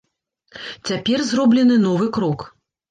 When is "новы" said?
1.89-2.13